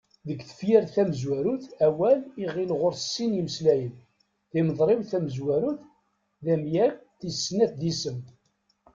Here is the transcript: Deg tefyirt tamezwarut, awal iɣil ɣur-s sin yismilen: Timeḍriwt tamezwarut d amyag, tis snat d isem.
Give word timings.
Deg 0.27 0.39
tefyirt 0.49 0.93
tamezwarut, 0.95 1.65
awal 1.85 2.19
iɣil 2.43 2.71
ɣur-s 2.79 3.03
sin 3.13 3.31
yismilen: 3.37 3.93
Timeḍriwt 4.51 5.09
tamezwarut 5.11 5.81
d 6.43 6.45
amyag, 6.53 6.93
tis 7.19 7.37
snat 7.45 7.73
d 7.79 7.81
isem. 7.91 8.19